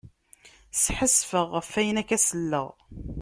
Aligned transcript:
Sḥassfeɣ 0.83 1.45
ɣef 1.55 1.71
ayen 1.79 2.01
akka 2.01 2.17
selleɣ. 2.19 2.67